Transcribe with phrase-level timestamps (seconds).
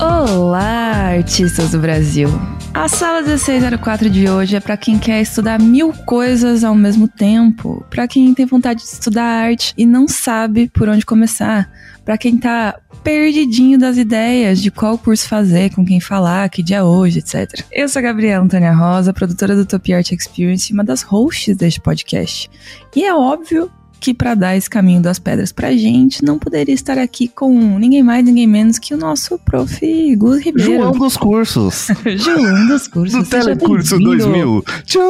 [0.00, 2.55] Olá, artistas do Brasil!
[2.76, 7.82] A sala 1604 de hoje é para quem quer estudar mil coisas ao mesmo tempo,
[7.88, 11.70] para quem tem vontade de estudar arte e não sabe por onde começar,
[12.04, 16.76] para quem tá perdidinho das ideias de qual curso fazer, com quem falar, que dia
[16.76, 17.64] é hoje, etc.
[17.72, 21.56] Eu sou a Gabriela Antônia Rosa, produtora do Top Art Experience e uma das hosts
[21.56, 22.50] deste podcast.
[22.94, 26.98] E é óbvio que para dar esse caminho das pedras pra gente, não poderia estar
[26.98, 30.16] aqui com ninguém mais, ninguém menos que o nosso prof.
[30.16, 30.72] Gus Ribeiro.
[30.74, 31.88] João dos cursos.
[32.16, 33.18] João dos cursos.
[33.18, 34.64] Do Telecurso 2000.
[34.84, 35.02] Tchau!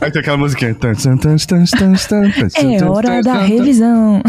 [0.00, 0.76] Aí tem aquela musiquinha.
[2.76, 4.22] É hora da revisão.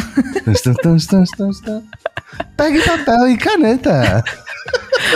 [2.55, 4.23] Pegue papel e caneta.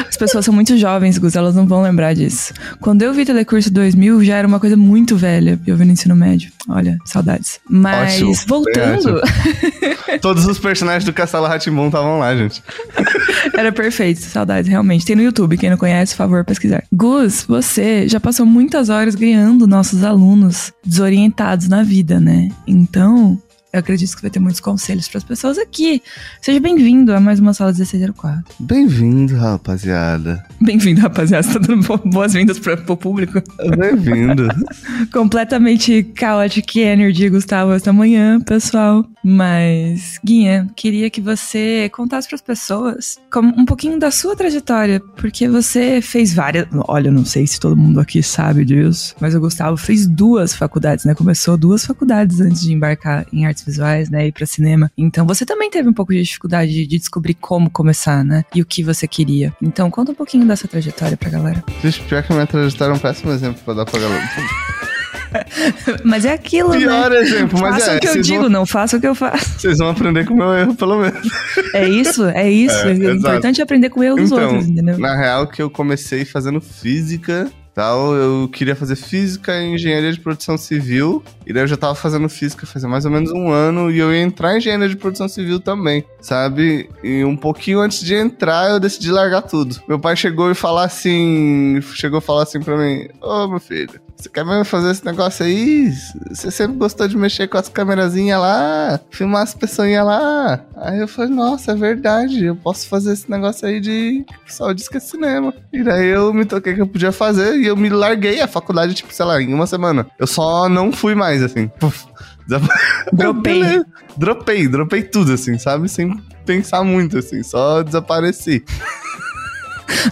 [0.08, 2.54] As pessoas são muito jovens, Gus, elas não vão lembrar disso.
[2.80, 6.16] Quando eu vi Telecurso 2000, já era uma coisa muito velha, eu vi no ensino
[6.16, 6.52] médio.
[6.68, 7.60] Olha, saudades.
[7.70, 9.22] Mas, Ótimo, voltando...
[10.22, 12.64] Todos os personagens do Castelo Ratimon estavam lá, gente.
[13.56, 15.06] Era perfeito, saudades, realmente.
[15.06, 16.84] Tem no YouTube, quem não conhece, por favor, pesquisar.
[16.92, 22.50] Gus, você já passou muitas horas ganhando nossos alunos desorientados na vida, né?
[22.68, 23.42] Então,
[23.74, 26.00] eu acredito que vai ter muitos conselhos para as pessoas aqui.
[26.40, 28.44] Seja bem-vindo a mais uma sala 1604.
[28.60, 30.46] Bem-vindo, rapaziada.
[30.62, 31.42] Bem-vindo, rapaziada.
[31.42, 33.42] Você tá dando bo- boas-vindas para o público.
[33.76, 34.48] Bem-vindo.
[35.12, 39.04] Completamente chaotic energy, Gustavo, esta manhã, pessoal.
[39.26, 45.00] Mas, Guinha, queria que você contasse para as pessoas como um pouquinho da sua trajetória,
[45.16, 46.68] porque você fez várias.
[46.88, 50.54] Olha, eu não sei se todo mundo aqui sabe disso, mas o Gustavo fez duas
[50.54, 51.16] faculdades, né?
[51.16, 54.28] Começou duas faculdades antes de embarcar em artes visuais, né?
[54.28, 54.92] E para cinema.
[54.98, 58.44] Então, você também teve um pouco de dificuldade de descobrir como começar, né?
[58.54, 59.54] E o que você queria.
[59.62, 61.64] Então, conta um pouquinho dessa trajetória pra galera.
[61.84, 64.24] Gente, pior que a minha trajetória é um péssimo exemplo pra dar pra galera.
[66.04, 67.18] Mas é aquilo, Pior né?
[67.22, 67.98] exemplo, mas faça é.
[67.98, 69.60] o que eu digo, vão- não faça o que eu faço.
[69.60, 71.28] Vocês vão aprender com o meu erro, pelo menos.
[71.74, 72.76] É isso, é isso.
[72.76, 73.16] É, exato.
[73.18, 75.00] importante é aprender com o erro dos Então, outros, entendeu?
[75.00, 80.20] Na real, que eu comecei fazendo física tal, eu queria fazer física e engenharia de
[80.20, 83.92] produção civil, e daí eu já tava fazendo física fazia mais ou menos um ano,
[83.92, 86.90] e eu ia entrar em engenharia de produção civil também, sabe?
[87.04, 89.82] E um pouquinho antes de entrar, eu decidi largar tudo.
[89.88, 94.00] Meu pai chegou e falou assim, chegou a falar assim pra mim, ô meu filho,
[94.24, 95.92] você quer mesmo fazer esse negócio aí?
[96.30, 100.62] Você sempre gostou de mexer com as câmerazinhas lá, filmar as pessoinhas lá.
[100.78, 104.26] Aí eu falei, nossa, é verdade, eu posso fazer esse negócio aí de.
[104.46, 105.54] Pessoal diz que é cinema.
[105.74, 108.94] E daí eu me toquei que eu podia fazer e eu me larguei a faculdade,
[108.94, 110.08] tipo, sei lá, em uma semana.
[110.18, 111.68] Eu só não fui mais, assim.
[111.80, 112.06] Puf,
[113.12, 113.84] Dropei.
[114.16, 115.90] Dropei, dropei tudo, assim, sabe?
[115.90, 118.64] Sem pensar muito, assim, só desapareci.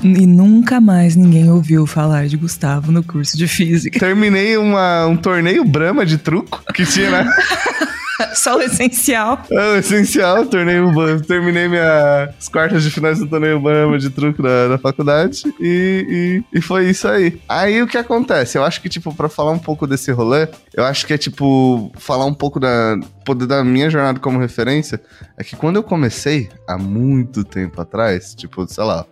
[0.03, 3.99] E nunca mais ninguém ouviu falar de Gustavo no curso de física.
[3.99, 7.31] Terminei uma, um torneio Brahma de truco que tinha, né?
[8.35, 9.41] Só o essencial.
[9.49, 14.67] É o essencial, torneio, terminei minhas quartas de finais do torneio Brahma de truco da,
[14.67, 17.41] da faculdade e, e, e foi isso aí.
[17.47, 18.57] Aí o que acontece?
[18.57, 21.91] Eu acho que, tipo, pra falar um pouco desse rolê, eu acho que é, tipo,
[21.97, 25.01] falar um pouco da, poder da minha jornada como referência,
[25.37, 29.05] é que quando eu comecei, há muito tempo atrás, tipo, sei lá,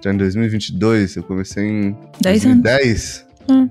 [0.00, 2.62] já em 2022, eu comecei em Dez anos.
[2.62, 3.26] 2010.
[3.50, 3.68] Hum.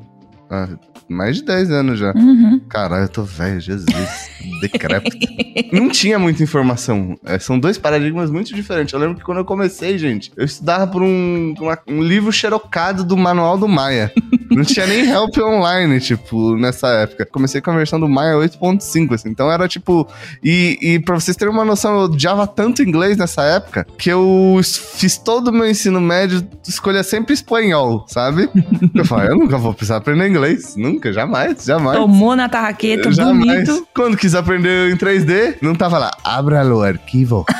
[0.49, 0.69] Ah,
[1.09, 2.11] mais de 10 anos já.
[2.13, 2.59] Uhum.
[2.69, 4.29] Caralho, eu tô velho, Jesus.
[4.61, 5.17] Decrépito.
[5.73, 7.17] Não tinha muita informação.
[7.25, 8.93] É, são dois paradigmas muito diferentes.
[8.93, 13.03] Eu lembro que quando eu comecei, gente, eu estudava por um, uma- um livro xerocado
[13.03, 14.11] do Manual do Maia.
[14.49, 17.25] Não tinha nem help online, tipo, nessa época.
[17.25, 19.29] Comecei com a versão do Maia 8.5, assim.
[19.29, 20.07] Então era tipo.
[20.43, 24.59] E, e pra vocês terem uma noção, eu odiava tanto inglês nessa época que eu
[24.63, 28.49] fiz todo o meu ensino médio, escolha sempre espanhol, sabe?
[28.95, 30.75] Eu falei, eu nunca vou precisar aprender inglês.
[30.97, 31.95] Nunca, jamais, jamais.
[31.95, 33.69] Tomou na tarraqueta, Jamais.
[33.69, 33.87] bonito.
[33.93, 36.09] Quando quis aprender em 3D, não tava lá.
[36.23, 37.45] Abra o arquivo.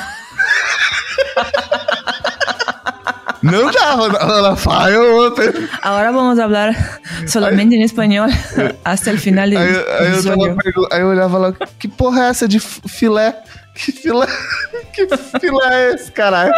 [3.43, 4.05] não tava.
[4.17, 5.69] Ela file.
[5.83, 6.73] Ahora vamos a hablar
[7.27, 8.27] solamente en español
[8.83, 9.75] hasta el final del Aí, aí,
[10.13, 10.57] eu tava
[10.91, 13.35] aí eu olhava lá, que porra é essa de filé?
[13.75, 14.25] Que filé?
[14.93, 15.05] Que
[15.39, 16.51] filé é esse, caralho?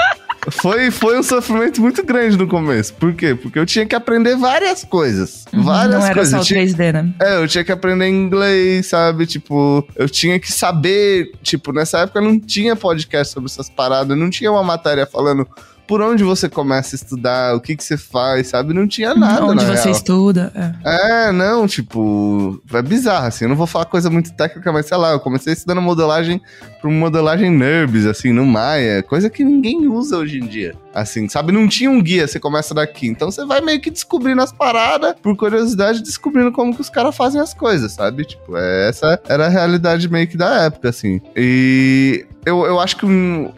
[0.52, 2.94] Foi, foi um sofrimento muito grande no começo.
[2.94, 3.36] Por quê?
[3.36, 5.46] Porque eu tinha que aprender várias coisas.
[5.54, 6.32] Várias Uhum, Não era coisas.
[6.34, 7.14] só o tinha- 3D, né?
[7.22, 9.26] É, eu tinha que aprender inglês, sabe?
[9.26, 11.32] Tipo, eu tinha que saber.
[11.42, 15.48] Tipo, nessa época não tinha podcast sobre essas paradas, não tinha uma matéria falando
[15.90, 18.74] por onde você começa a estudar, o que que você faz, sabe?
[18.76, 19.92] Não tinha nada, Onde na você real.
[19.96, 20.54] estuda.
[20.86, 21.28] É.
[21.28, 24.98] É, não, tipo, é bizarro, assim, eu não vou falar coisa muito técnica, mas sei
[24.98, 26.40] lá, eu comecei estudando modelagem
[26.80, 30.76] por modelagem NURBS, assim, no Maya, coisa que ninguém usa hoje em dia.
[30.94, 34.42] Assim, sabe, não tinha um guia, você começa daqui, então você vai meio que descobrindo
[34.42, 38.26] as paradas, por curiosidade, descobrindo como que os caras fazem as coisas, sabe?
[38.26, 41.20] Tipo, é, essa era a realidade meio que da época, assim.
[41.36, 43.52] E eu, eu acho que um-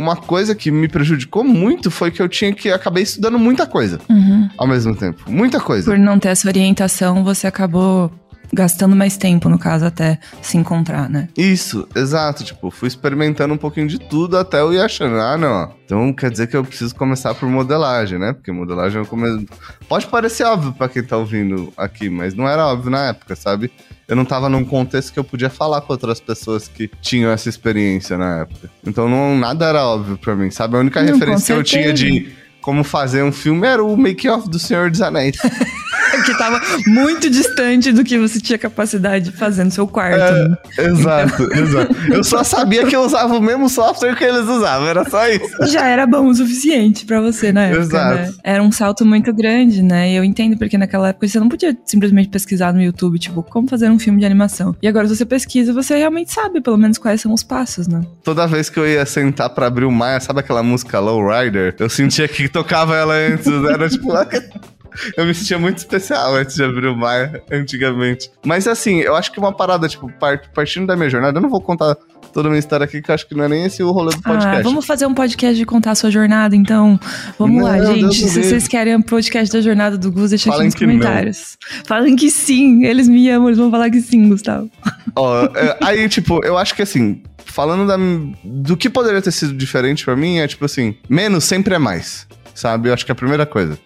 [0.00, 4.00] uma coisa que me prejudicou muito foi que eu tinha que acabei estudando muita coisa
[4.08, 4.48] Uhum.
[4.58, 5.22] ao mesmo tempo.
[5.30, 5.90] Muita coisa.
[5.90, 8.10] Por não ter essa orientação, você acabou
[8.52, 11.28] gastando mais tempo, no caso, até se encontrar, né?
[11.36, 12.44] Isso, exato.
[12.44, 16.30] Tipo, fui experimentando um pouquinho de tudo até eu ir achando, ah, não, então quer
[16.30, 18.32] dizer que eu preciso começar por modelagem, né?
[18.32, 19.44] Porque modelagem é o começo.
[19.88, 23.70] Pode parecer óbvio pra quem tá ouvindo aqui, mas não era óbvio na época, sabe?
[24.06, 27.48] Eu não tava num contexto que eu podia falar com outras pessoas que tinham essa
[27.48, 28.70] experiência na época.
[28.84, 30.76] Então não, nada era óbvio pra mim, sabe?
[30.76, 34.48] A única Não, referência que eu tinha de como fazer um filme era o make-off
[34.48, 35.36] do Senhor dos Anéis.
[36.22, 40.18] que tava muito distante do que você tinha capacidade de fazer no seu quarto.
[40.18, 40.56] né?
[40.78, 41.96] exato, exato.
[42.12, 45.48] Eu só sabia que eu usava o mesmo software que eles usavam, era só isso.
[45.68, 48.14] Já era bom o suficiente pra você na época, Exato.
[48.16, 48.32] né?
[48.42, 50.10] Era um salto muito grande, né?
[50.10, 53.68] E eu entendo porque naquela época você não podia simplesmente pesquisar no YouTube, tipo, como
[53.68, 54.74] fazer um filme de animação.
[54.82, 58.02] E agora se você pesquisa, você realmente sabe pelo menos quais são os passos, né?
[58.22, 61.74] Toda vez que eu ia sentar pra abrir o Maia, sabe aquela música Low Rider?
[61.78, 64.10] Eu sentia que tocava ela antes, era tipo.
[65.16, 68.30] Eu me sentia muito especial antes de abrir o Maia, antigamente.
[68.44, 71.48] Mas assim, eu acho que uma parada, tipo, part- partindo da minha jornada, eu não
[71.50, 71.96] vou contar
[72.32, 74.14] toda a minha história aqui, que eu acho que não é nem esse o rolê
[74.14, 74.56] do podcast.
[74.58, 76.98] Ah, vamos fazer um podcast de contar a sua jornada, então.
[77.38, 78.28] Vamos lá, Não, Deus gente.
[78.30, 80.92] Se vocês querem um podcast da jornada do Gus, deixa Falem aqui nos que não.
[80.94, 81.58] comentários.
[81.86, 84.70] Falem que sim, eles me amam, eles vão falar que sim, Gustavo.
[85.16, 87.96] Ó, é, aí, tipo, eu acho que assim, falando da-
[88.44, 92.28] do que poderia ter sido diferente pra mim, é tipo assim, menos sempre é mais,
[92.54, 92.88] sabe?
[92.90, 93.76] Eu acho que é a primeira coisa.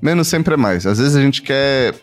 [0.00, 0.86] Menos sempre é mais.
[0.86, 1.94] Às vezes a gente quer.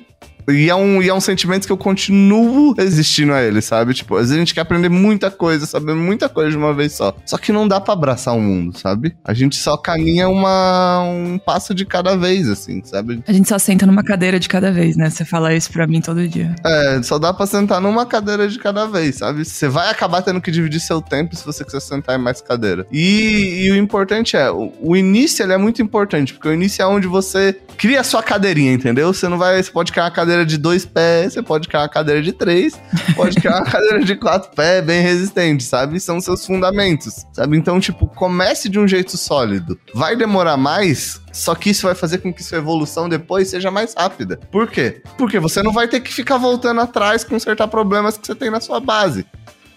[0.50, 3.94] E é, um, e é um sentimento que eu continuo resistindo a ele, sabe?
[3.94, 6.94] Tipo, às vezes a gente quer aprender muita coisa, saber muita coisa de uma vez
[6.94, 7.16] só.
[7.26, 9.16] Só que não dá pra abraçar o mundo, sabe?
[9.24, 13.22] A gente só caminha uma, um passo de cada vez, assim, sabe?
[13.28, 15.10] A gente só senta numa cadeira de cada vez, né?
[15.10, 16.56] Você fala isso pra mim todo dia.
[16.66, 19.44] É, só dá pra sentar numa cadeira de cada vez, sabe?
[19.44, 22.86] Você vai acabar tendo que dividir seu tempo se você quiser sentar em mais cadeira.
[22.92, 26.82] E, e o importante é, o, o início ele é muito importante, porque o início
[26.82, 29.14] é onde você cria a sua cadeirinha, entendeu?
[29.14, 31.90] Você não vai, você pode criar uma cadeira de dois pés, você pode criar uma
[31.90, 32.80] cadeira de três,
[33.16, 36.00] pode criar uma cadeira de quatro pés bem resistente, sabe?
[36.00, 37.58] São seus fundamentos, sabe?
[37.58, 39.80] Então, tipo, comece de um jeito sólido.
[39.94, 43.94] Vai demorar mais, só que isso vai fazer com que sua evolução depois seja mais
[43.94, 44.38] rápida.
[44.52, 45.02] Por quê?
[45.18, 48.60] Porque você não vai ter que ficar voltando atrás consertar problemas que você tem na
[48.60, 49.26] sua base.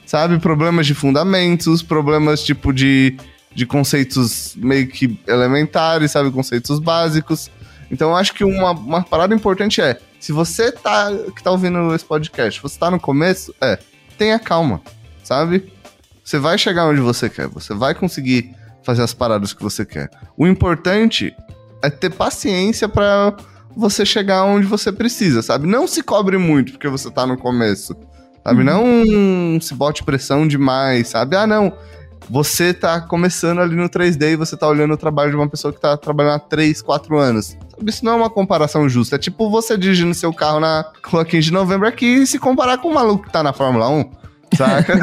[0.07, 0.39] Sabe?
[0.39, 3.17] Problemas de fundamentos, problemas tipo de,
[3.55, 6.31] de conceitos meio que elementares, sabe?
[6.31, 7.51] Conceitos básicos.
[7.91, 11.95] Então eu acho que uma, uma parada importante é: se você tá, que tá ouvindo
[11.95, 13.79] esse podcast, você tá no começo, é,
[14.19, 14.83] tenha calma,
[15.25, 15.73] sabe?
[16.23, 20.11] Você vai chegar onde você quer, você vai conseguir fazer as paradas que você quer.
[20.37, 21.35] O importante
[21.83, 23.35] é ter paciência pra
[23.75, 25.67] você chegar onde você precisa, sabe?
[25.67, 27.97] Não se cobre muito porque você tá no começo,
[28.45, 28.63] sabe?
[28.63, 31.37] Não se bote pressão demais, sabe?
[31.37, 31.73] Ah, não.
[32.29, 35.73] Você tá começando ali no 3D e você tá olhando o trabalho de uma pessoa
[35.73, 37.57] que tá trabalhando há 3, 4 anos.
[37.71, 39.17] Sabe, isso não é uma comparação justa.
[39.17, 42.79] É tipo você dirigindo seu carro na Rua 15 de Novembro aqui e se comparar
[42.79, 44.21] com o maluco que tá na Fórmula 1.
[44.57, 44.99] Saca?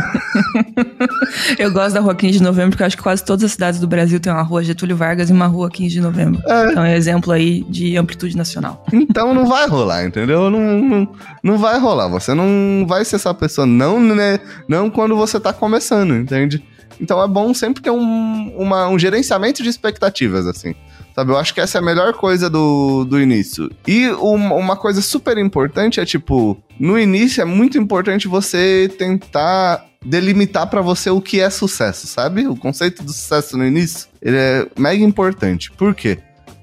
[1.57, 3.79] Eu gosto da rua 15 de novembro, porque eu acho que quase todas as cidades
[3.79, 6.41] do Brasil têm uma rua Getúlio Vargas e uma rua 15 de novembro.
[6.45, 6.71] É.
[6.71, 8.83] Então é um exemplo aí de amplitude nacional.
[8.91, 10.49] Então não vai rolar, entendeu?
[10.49, 11.09] Não, não,
[11.41, 12.09] não vai rolar.
[12.09, 13.65] Você não vai ser essa pessoa.
[13.65, 14.39] Não, né?
[14.67, 16.63] Não quando você tá começando, entende?
[16.99, 20.73] Então é bom sempre ter um, uma- um gerenciamento de expectativas, assim.
[21.15, 21.31] Sabe?
[21.31, 23.69] Eu acho que essa é a melhor coisa do, do início.
[23.87, 29.83] E um- uma coisa super importante é, tipo, no início é muito importante você tentar
[30.05, 32.47] delimitar pra você o que é sucesso, sabe?
[32.47, 35.71] O conceito do sucesso no início, ele é mega importante.
[35.71, 36.19] Por quê?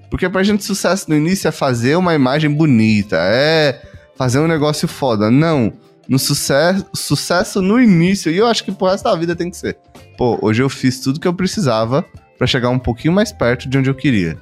[0.08, 3.82] Porque pra gente sucesso no início é fazer uma imagem bonita, é
[4.16, 5.30] fazer um negócio foda.
[5.32, 5.72] Não.
[6.08, 9.56] No sucesso, sucesso no início, e eu acho que pro resto da vida tem que
[9.56, 9.76] ser.
[10.16, 12.04] Pô, hoje eu fiz tudo que eu precisava
[12.36, 14.36] pra chegar um pouquinho mais perto de onde eu queria.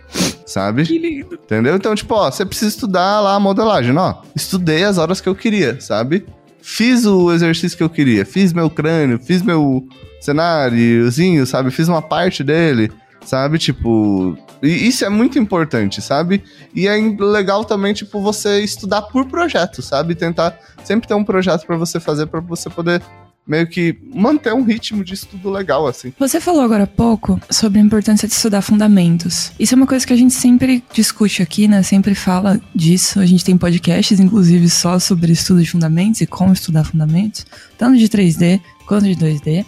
[0.47, 0.85] Sabe?
[0.85, 1.35] Que lindo.
[1.35, 1.76] Entendeu?
[1.76, 4.16] Então, tipo, ó, você precisa estudar lá a modelagem, ó.
[4.35, 6.26] Estudei as horas que eu queria, sabe?
[6.61, 9.87] Fiz o exercício que eu queria, fiz meu crânio, fiz meu
[10.21, 11.71] cenáriozinho, sabe?
[11.71, 12.90] Fiz uma parte dele,
[13.25, 13.59] sabe?
[13.59, 16.43] Tipo, isso é muito importante, sabe?
[16.75, 20.14] E é legal também, tipo, você estudar por projeto, sabe?
[20.14, 23.02] Tentar sempre ter um projeto pra você fazer pra você poder
[23.47, 26.12] meio que manter um ritmo de estudo legal, assim.
[26.19, 29.52] Você falou agora há pouco sobre a importância de estudar fundamentos.
[29.59, 31.83] Isso é uma coisa que a gente sempre discute aqui, né?
[31.83, 33.19] Sempre fala disso.
[33.19, 37.45] A gente tem podcasts, inclusive, só sobre estudo de fundamentos e como estudar fundamentos,
[37.76, 39.64] tanto de 3D quanto de 2D.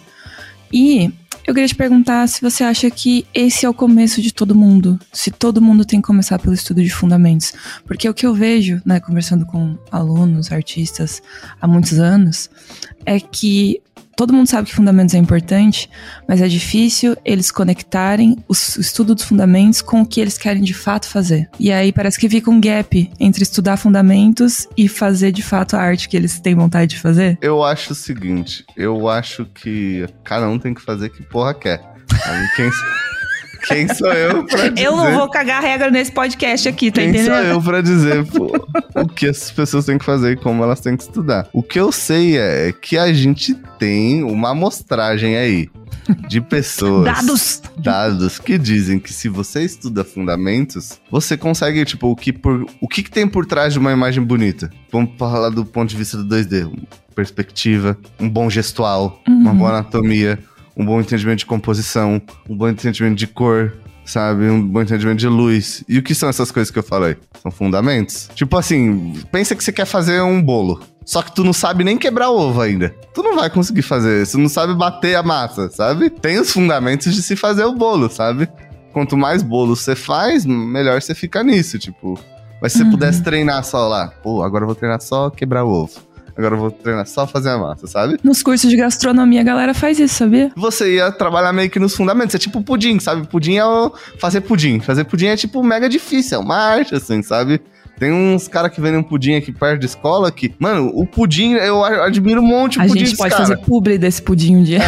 [0.71, 1.11] E
[1.45, 4.99] eu queria te perguntar se você acha que esse é o começo de todo mundo,
[5.13, 7.53] se todo mundo tem que começar pelo estudo de fundamentos.
[7.85, 11.21] Porque o que eu vejo, né, conversando com alunos, artistas
[11.61, 12.49] há muitos anos,
[13.05, 13.81] é que
[14.15, 15.89] todo mundo sabe que fundamentos é importante,
[16.27, 20.73] mas é difícil eles conectarem o estudo dos fundamentos com o que eles querem de
[20.73, 21.49] fato fazer.
[21.59, 25.81] E aí parece que fica um gap entre estudar fundamentos e fazer de fato a
[25.81, 27.37] arte que eles têm vontade de fazer.
[27.41, 31.81] Eu acho o seguinte, eu acho que cada um tem que fazer que porra quer.
[32.55, 32.69] Quem,
[33.67, 34.73] quem sou eu pra dizer?
[34.85, 37.27] Eu não vou cagar regra nesse podcast aqui, tá Quem entendendo?
[37.33, 38.51] sou eu pra dizer pô,
[39.01, 41.47] o que as pessoas têm que fazer e como elas têm que estudar?
[41.53, 45.69] O que eu sei é que a gente tem uma amostragem aí
[46.27, 47.03] de pessoas.
[47.05, 47.61] Dados!
[47.77, 52.87] Dados que dizem que se você estuda fundamentos, você consegue, tipo, o que, por, o
[52.87, 54.69] que, que tem por trás de uma imagem bonita?
[54.91, 56.71] Vamos falar do ponto de vista do 2D.
[57.15, 59.57] Perspectiva, um bom gestual, uma Uhum.
[59.57, 60.37] boa anatomia,
[60.77, 63.73] um bom entendimento de composição, um bom entendimento de cor,
[64.05, 64.49] sabe?
[64.49, 65.83] Um bom entendimento de luz.
[65.87, 67.15] E o que são essas coisas que eu falei?
[67.41, 68.29] São fundamentos.
[68.35, 70.81] Tipo assim, pensa que você quer fazer um bolo.
[71.05, 72.89] Só que tu não sabe nem quebrar o ovo ainda.
[73.13, 74.27] Tu não vai conseguir fazer.
[74.27, 76.09] Tu não sabe bater a massa, sabe?
[76.09, 78.49] Tem os fundamentos de se fazer o bolo, sabe?
[78.91, 82.19] Quanto mais bolo você faz, melhor você fica nisso, tipo.
[82.61, 82.91] Mas se você Uhum.
[82.91, 85.91] pudesse treinar só lá, pô, agora eu vou treinar só quebrar o ovo.
[86.37, 88.17] Agora eu vou treinar só fazer a massa, sabe?
[88.23, 90.51] Nos cursos de gastronomia a galera faz isso, sabia?
[90.55, 92.35] você ia trabalhar meio que nos fundamentos.
[92.35, 93.25] É tipo pudim, sabe?
[93.27, 93.93] Pudim é o...
[94.19, 94.79] fazer pudim.
[94.79, 97.61] Fazer pudim é tipo mega difícil, é uma arte, assim, sabe?
[97.97, 101.53] Tem uns caras que vendem um pudim aqui perto da escola que, mano, o pudim,
[101.53, 103.43] eu a- admiro um monte de A pudim gente desse pode cara.
[103.45, 104.81] fazer publi desse pudim um dia.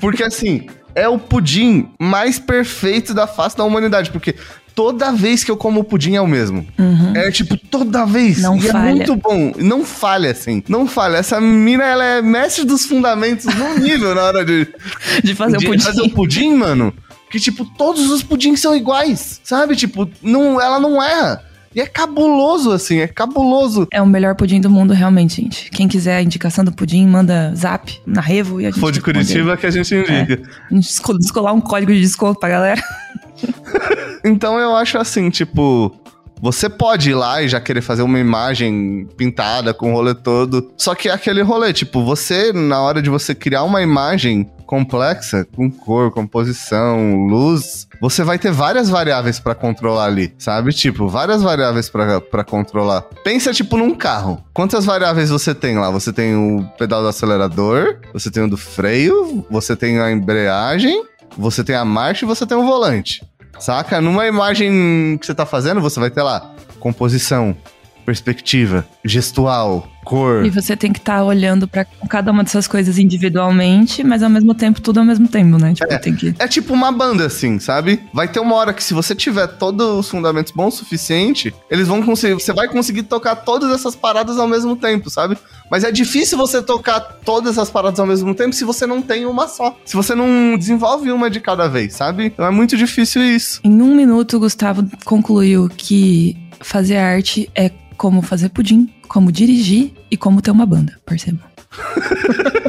[0.00, 4.10] Porque assim, é o pudim mais perfeito da face da humanidade.
[4.12, 4.36] Porque
[4.76, 6.64] toda vez que eu como pudim é o mesmo.
[6.78, 7.16] Uhum.
[7.16, 8.42] É tipo, toda vez.
[8.42, 8.90] Não e falha.
[8.90, 9.52] é muito bom.
[9.56, 10.62] Não falha, assim.
[10.68, 11.16] Não falha.
[11.16, 14.68] Essa mina, ela é mestre dos fundamentos no nível na hora de,
[15.24, 15.82] De fazer o de pudim.
[15.82, 16.92] fazer o pudim, mano.
[17.30, 19.40] Que, tipo, todos os pudins são iguais.
[19.42, 19.74] Sabe?
[19.74, 21.42] Tipo, não, ela não erra.
[21.74, 22.98] E é cabuloso, assim.
[23.00, 23.88] É cabuloso.
[23.92, 25.70] É o melhor pudim do mundo, realmente, gente.
[25.70, 28.80] Quem quiser a indicação do pudim, manda zap na Revo e a gente.
[28.80, 29.00] For de.
[29.00, 30.12] Curitiba que a gente indica.
[30.70, 32.82] A gente desco- descolar um código de desconto pra galera.
[34.24, 35.94] Então eu acho assim, tipo.
[36.42, 40.70] Você pode ir lá e já querer fazer uma imagem pintada com o rolê todo.
[40.76, 45.46] Só que é aquele rolê, tipo, você, na hora de você criar uma imagem complexa,
[45.56, 50.72] com cor, composição, luz, você vai ter várias variáveis pra controlar ali, sabe?
[50.72, 53.02] Tipo, várias variáveis pra controlar.
[53.24, 54.42] Pensa, tipo, num carro.
[54.52, 55.90] Quantas variáveis você tem lá?
[55.90, 61.02] Você tem o pedal do acelerador, você tem o do freio, você tem a embreagem,
[61.36, 63.24] você tem a marcha e você tem o volante.
[63.58, 64.00] Saca?
[64.00, 67.56] Numa imagem que você tá fazendo, você vai ter lá composição,
[68.06, 70.46] perspectiva, gestual, cor.
[70.46, 74.54] E você tem que estar olhando pra cada uma dessas coisas individualmente, mas ao mesmo
[74.54, 75.74] tempo, tudo ao mesmo tempo, né?
[75.74, 75.98] Tipo, É.
[75.98, 76.32] tem que.
[76.38, 78.00] É tipo uma banda, assim, sabe?
[78.14, 81.88] Vai ter uma hora que se você tiver todos os fundamentos bons o suficiente, eles
[81.88, 82.34] vão conseguir.
[82.34, 85.36] Você vai conseguir tocar todas essas paradas ao mesmo tempo, sabe?
[85.70, 89.26] Mas é difícil você tocar todas essas paradas ao mesmo tempo se você não tem
[89.26, 89.76] uma só.
[89.84, 92.26] Se você não desenvolve uma de cada vez, sabe?
[92.26, 93.60] Então é muito difícil isso.
[93.64, 99.92] Em um minuto, o Gustavo concluiu que fazer arte é como fazer pudim, como dirigir
[100.10, 101.40] e como ter uma banda, perceba.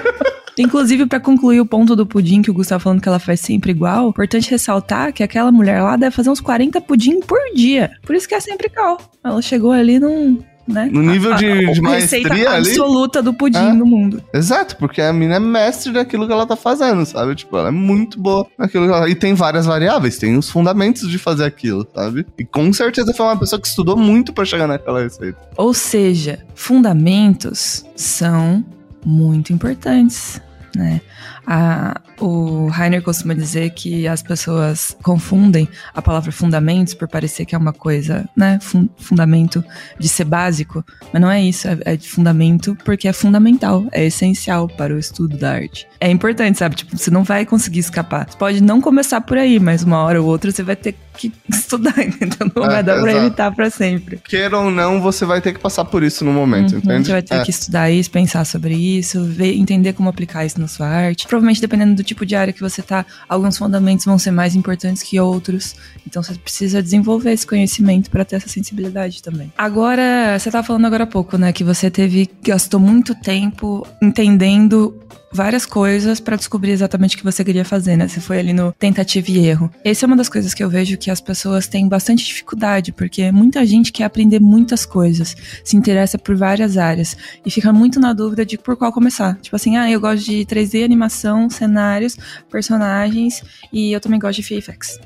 [0.57, 3.71] Inclusive, pra concluir o ponto do pudim que o Gustavo falando que ela faz sempre
[3.71, 7.91] igual, importante ressaltar que aquela mulher lá deve fazer uns 40 pudim por dia.
[8.01, 8.99] Por isso que é sempre igual.
[9.23, 10.39] Ela chegou ali num.
[10.67, 10.89] Né?
[10.91, 12.69] No nível de- a, de a receita maestria ali?
[12.69, 13.71] absoluta do pudim É.
[13.73, 14.21] no mundo.
[14.33, 17.35] Exato, porque a mina é mestre daquilo que ela tá fazendo, sabe?
[17.35, 19.09] Tipo, ela é muito boa naquilo que ela...
[19.09, 22.25] E tem várias variáveis, tem os fundamentos de fazer aquilo, sabe?
[22.37, 25.37] E com certeza foi uma pessoa que estudou muito pra chegar naquela receita.
[25.55, 28.63] Ou seja, fundamentos são
[29.05, 30.41] muito importantes,
[30.75, 30.99] né?
[31.49, 37.55] A- o Rainer costuma dizer que as pessoas confundem a palavra fundamentos por parecer que
[37.55, 38.57] é uma coisa, né?
[38.61, 39.63] fun- fundamento
[39.99, 41.67] de ser básico, mas não é isso.
[41.67, 45.87] É, é de fundamento porque é fundamental, é essencial para o estudo da arte.
[45.99, 46.75] É importante, sabe?
[46.75, 48.27] Tipo, você não vai conseguir escapar.
[48.29, 51.31] Você pode não começar por aí, mas uma hora ou outra você vai ter que
[51.49, 52.51] estudar, entendeu?
[52.55, 53.25] Não É, vai dar pra exato.
[53.25, 54.17] evitar pra sempre.
[54.27, 57.05] Queira ou não, você vai ter que passar por isso no momento, Uhum, entende?
[57.07, 57.43] Você vai ter É.
[57.43, 61.27] que estudar isso, pensar sobre isso, ver, entender como aplicar isso na sua arte.
[61.37, 65.03] Provavelmente, dependendo do tipo de área que você tá, alguns fundamentos vão ser mais importantes
[65.03, 65.75] que outros.
[66.05, 69.53] Então, você precisa desenvolver esse conhecimento para ter essa sensibilidade também.
[69.55, 74.99] Agora, você tava falando agora há pouco, né, que você teve, gastou muito tempo entendendo
[75.31, 78.07] várias coisas para descobrir exatamente o que você queria fazer, né?
[78.07, 79.71] Você foi ali no tentativa e erro.
[79.83, 83.31] Essa é uma das coisas que eu vejo que as pessoas têm bastante dificuldade, porque
[83.31, 88.13] muita gente quer aprender muitas coisas, se interessa por várias áreas e fica muito na
[88.13, 89.37] dúvida de por qual começar.
[89.41, 92.17] Tipo assim, ah, eu gosto de 3D, animação, cenários,
[92.49, 94.99] personagens e eu também gosto de VFX.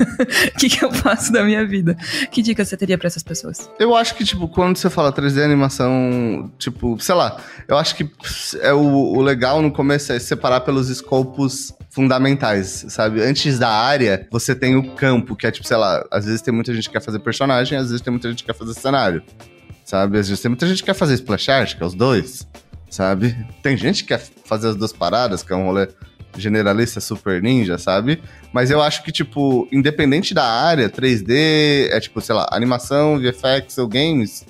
[0.54, 1.96] O que, que eu faço da minha vida?
[2.30, 3.70] Que dica você teria para essas pessoas?
[3.78, 8.10] Eu acho que, tipo, quando você fala 3D animação, tipo, sei lá, eu acho que
[8.60, 13.22] é o, o legal no começo é separar pelos escopos fundamentais, sabe?
[13.22, 16.52] Antes da área, você tem o campo, que é tipo, sei lá, às vezes tem
[16.52, 19.22] muita gente que quer fazer personagem, às vezes tem muita gente que quer fazer cenário,
[19.84, 20.18] sabe?
[20.18, 22.46] Às vezes tem muita gente que quer fazer splash art, que é os dois,
[22.90, 23.36] sabe?
[23.62, 25.88] Tem gente que quer fazer as duas paradas, que é um rolê
[26.36, 28.20] generalista super ninja, sabe?
[28.52, 33.78] Mas eu acho que, tipo, independente da área, 3D, é tipo, sei lá, animação, VFX
[33.78, 34.44] ou games,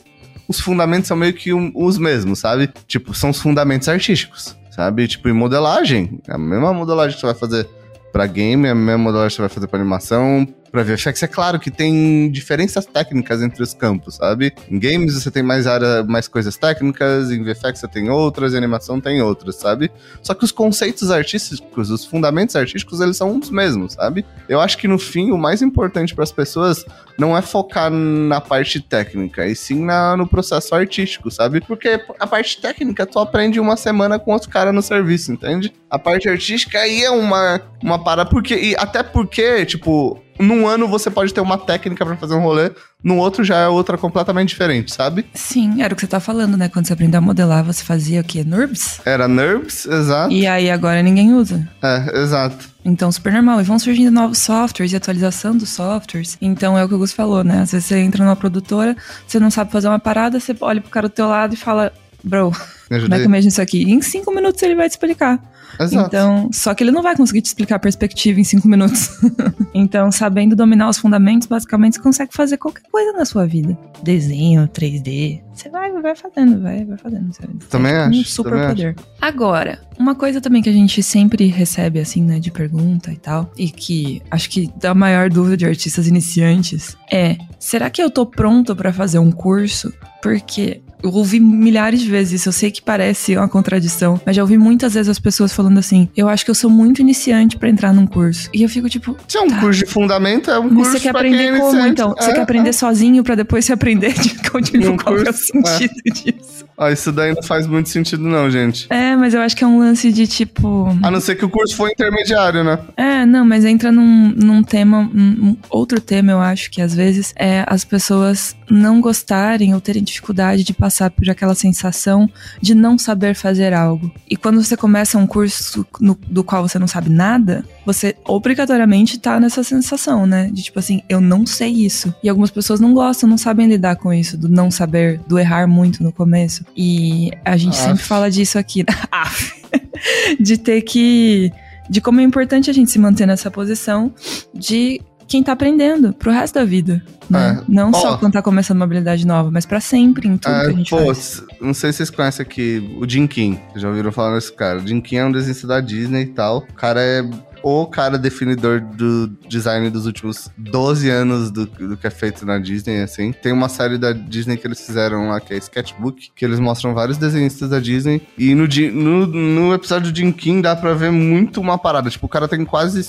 [0.48, 2.70] os fundamentos são meio que um, os mesmos, sabe?
[2.86, 5.06] Tipo, são os fundamentos artísticos, sabe?
[5.06, 7.68] Tipo, em modelagem, é a mesma modelagem que você vai fazer
[8.12, 11.28] pra game, é a mesma modelagem que você vai fazer pra animação, pra VFX, é
[11.28, 14.52] claro que tem diferenças técnicas entre os campos, sabe?
[14.68, 18.56] Em games você tem mais área, mais coisas técnicas, em VFX você tem outras, em
[18.56, 19.88] animação tem outras, sabe?
[20.20, 24.26] Só que os conceitos artísticos, os fundamentos artísticos, eles são os mesmos, sabe?
[24.48, 26.84] Eu acho que no fim o mais importante para as pessoas
[27.16, 31.60] não é focar na parte técnica, e sim na, no processo artístico, sabe?
[31.60, 35.72] Porque a parte técnica tu aprende uma semana com outro cara no serviço, entende?
[35.88, 40.88] A parte artística aí é uma, uma para porque e até porque, tipo, num ano
[40.88, 42.70] você pode ter uma técnica para fazer um rolê,
[43.02, 45.26] no outro já é outra completamente diferente, sabe?
[45.34, 46.68] Sim, era o que você tá falando, né?
[46.68, 48.44] Quando você aprendeu a modelar, você fazia o quê?
[48.44, 49.00] NURBS?
[49.04, 50.32] Era NURBS, exato.
[50.32, 51.68] E aí agora ninguém usa.
[51.82, 52.74] É, exato.
[52.84, 53.60] Então, super normal.
[53.60, 56.36] E vão surgindo novos softwares e atualização dos softwares.
[56.40, 57.60] Então, é o que o Gus falou, né?
[57.60, 60.90] Às vezes você entra numa produtora, você não sabe fazer uma parada, você olha pro
[60.90, 62.52] cara do teu lado e fala, bro,
[62.88, 63.82] como é que eu mexo isso aqui?
[63.82, 65.40] E em cinco minutos ele vai te explicar.
[65.78, 66.06] Exato.
[66.06, 69.10] Então, só que ele não vai conseguir te explicar a perspectiva em cinco minutos.
[69.74, 73.76] então, sabendo dominar os fundamentos, basicamente você consegue fazer qualquer coisa na sua vida.
[74.02, 75.42] Desenho, 3D.
[75.52, 77.32] Você vai, vai fazendo, vai, vai fazendo.
[77.32, 78.96] Você Também é acho, Um super também poder.
[79.20, 83.50] Agora, uma coisa também que a gente sempre recebe, assim, né, de pergunta e tal,
[83.56, 88.26] e que acho que dá maior dúvida de artistas iniciantes é: será que eu tô
[88.26, 89.92] pronto pra fazer um curso?
[90.22, 92.48] Porque eu ouvi milhares de vezes isso.
[92.48, 96.08] Eu sei que parece uma contradição, mas já ouvi muitas vezes as pessoas falando assim:
[96.16, 98.48] eu acho que eu sou muito iniciante pra entrar num curso.
[98.52, 99.16] E eu fico tipo.
[99.28, 99.60] Se é um tá.
[99.60, 102.14] curso de fundamento, é um Mas curso você quer aprender é como, então?
[102.18, 105.30] Você É, quer aprender sozinho pra depois você aprender de onde Num qual que é
[105.30, 106.64] o curso, sentido disso?
[106.76, 108.86] Ó, isso daí não faz muito sentido, não, gente.
[108.90, 110.88] É, mas eu acho que é um lance de tipo.
[111.02, 112.78] A não ser que o curso for intermediário, né?
[112.96, 116.94] É, não, mas entra num, num tema, um, um outro tema, eu acho que às
[116.94, 122.28] vezes é as pessoas não gostarem ou terem dificuldade de passar por aquela sensação
[122.60, 124.10] de não saber fazer algo.
[124.30, 129.18] E quando você começa um curso no- do qual você não sabe nada, você obrigatoriamente
[129.18, 130.48] tá nessa sensação, né?
[130.52, 132.14] De tipo assim, eu não sei isso.
[132.22, 135.66] E algumas pessoas não gostam, não sabem lidar com isso, do não saber, do errar
[135.66, 136.64] muito no começo.
[136.76, 137.82] E a gente Aff.
[137.88, 138.84] sempre fala disso aqui.
[140.40, 141.50] De ter que.
[141.88, 144.12] De como é importante a gente se manter nessa posição
[144.54, 147.02] de quem tá aprendendo pro resto da vida.
[147.28, 147.58] Né?
[147.60, 147.64] É.
[147.66, 150.70] Não só quando tá começando uma habilidade nova, mas pra sempre, em tudo que a
[150.70, 151.42] É, gente pô, faz.
[151.60, 153.58] não sei se vocês conhecem aqui o Jim Kim.
[153.76, 154.78] Já ouviram falar nesse cara?
[154.78, 156.58] O Jim Kim é um desenhista da Disney e tal.
[156.58, 157.24] O cara é
[157.66, 162.58] o cara definidor do design dos últimos 12 anos do, do que é feito na
[162.58, 163.32] Disney, assim.
[163.32, 166.92] Tem uma série da Disney que eles fizeram lá, que é Sketchbook, que eles mostram
[166.92, 168.20] vários desenhistas da Disney.
[168.36, 172.10] E no, no, no episódio do Jim Kim dá pra ver muito uma parada.
[172.10, 173.02] Tipo, o cara tem quase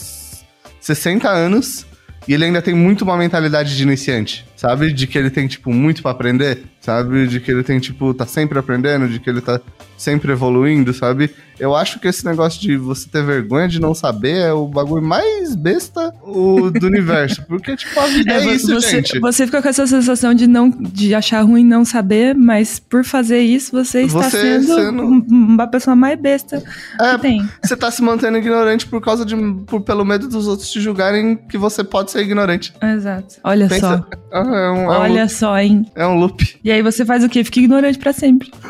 [0.79, 1.85] 60 anos
[2.27, 4.91] e ele ainda tem muito uma mentalidade de iniciante, sabe?
[4.93, 7.27] De que ele tem, tipo, muito pra aprender, sabe?
[7.27, 9.59] De que ele tem, tipo, tá sempre aprendendo, de que ele tá
[9.97, 11.29] sempre evoluindo, sabe?
[11.57, 15.01] Eu acho que esse negócio de você ter vergonha de não saber é o bagulho
[15.01, 17.41] mais besta o- do universo.
[17.47, 19.19] Porque, tipo, a vida é, vo- isso, você, gente.
[19.21, 23.39] você fica com essa sensação de não de achar ruim não saber, mas por fazer
[23.39, 26.61] isso você está Você sendo sendo- um- uma pessoa mais besta
[26.99, 27.49] É, que tem.
[27.63, 29.33] você tá se mantendo ignorante por causa de.
[29.65, 32.73] Por, pelo medo dos outros te julgarem que você pode ser ignorante.
[32.83, 33.35] Exato.
[33.45, 34.43] Olha Pensa- só.
[34.53, 35.85] É um, é um Olha loop, só, hein?
[35.95, 36.57] é um loop.
[36.63, 37.43] E aí você faz o quê?
[37.43, 38.51] Fica ignorante pra sempre.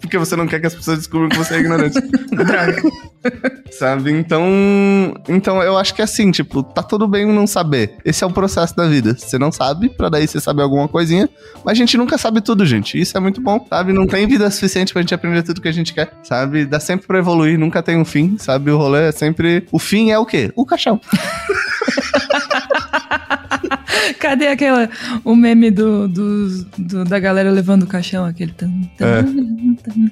[0.00, 1.98] Porque você não quer que as pessoas descubram que você é ignorante.
[2.30, 2.82] Droga.
[3.72, 4.12] Sabe?
[4.12, 4.44] Então.
[5.28, 7.96] Então eu acho que é assim, tipo, tá tudo bem não saber.
[8.04, 9.16] Esse é o processo da vida.
[9.18, 11.28] Você não sabe, pra daí você saber alguma coisinha.
[11.64, 13.00] Mas a gente nunca sabe tudo, gente.
[13.00, 13.92] Isso é muito bom, sabe?
[13.94, 16.66] Não tem vida suficiente pra gente aprender tudo que a gente quer, sabe?
[16.66, 18.70] Dá sempre pra evoluir, nunca tem um fim, sabe?
[18.70, 19.66] O rolê é sempre.
[19.72, 20.52] O fim é o quê?
[20.54, 21.00] O caixão.
[24.18, 24.88] Cadê aquela,
[25.24, 28.52] o meme do, do, do- da galera levando o caixão, aquele...
[28.52, 29.22] tan, tan, É.
[29.22, 30.08] tan.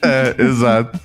[0.00, 0.98] É, exato.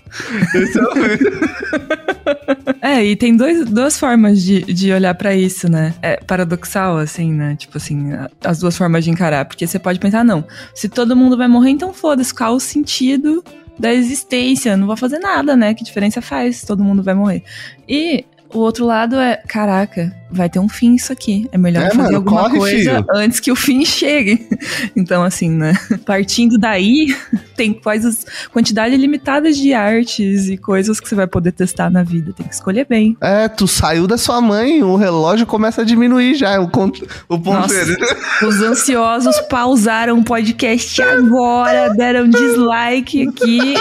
[0.53, 0.93] Esse é o
[2.81, 5.93] É, e tem dois, duas formas de, de olhar pra isso, né?
[6.01, 7.55] É paradoxal, assim, né?
[7.57, 8.11] Tipo assim,
[8.43, 9.45] as duas formas de encarar.
[9.45, 13.43] Porque você pode pensar, não, se todo mundo vai morrer, então foda-se, qual o sentido
[13.79, 14.77] da existência?
[14.77, 15.73] Não vou fazer nada, né?
[15.73, 17.43] Que diferença faz se todo mundo vai morrer?
[17.87, 21.47] E o outro lado é, caraca, vai ter um fim isso aqui.
[21.51, 23.05] É melhor É, fazer mano, alguma corre, coisa filho.
[23.13, 24.47] antes que o fim chegue.
[24.95, 25.73] Então, assim, né?
[26.05, 27.15] Partindo daí,
[27.55, 32.33] tem coisas, quantidade limitada de artes e coisas que você vai poder testar na vida.
[32.33, 33.15] Tem que escolher bem.
[33.21, 37.03] É, tu saiu da sua mãe, o relógio começa a diminuir já, o, cont...
[37.29, 37.37] o.
[38.45, 43.75] Os ansiosos pausaram o podcast agora, deram dislike aqui